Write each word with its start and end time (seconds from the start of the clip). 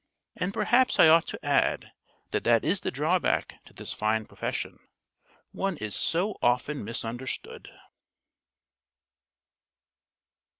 And 0.35 0.51
perhaps 0.51 0.97
I 0.99 1.09
ought 1.09 1.27
to 1.27 1.45
add 1.45 1.91
that 2.31 2.43
that 2.43 2.65
is 2.65 2.81
the 2.81 2.89
drawback 2.89 3.63
to 3.65 3.73
this 3.75 3.93
fine 3.93 4.25
profession. 4.25 4.79
One 5.51 5.77
is 5.77 5.95
so 5.95 6.39
often 6.41 6.83
misunderstood. 6.83 7.69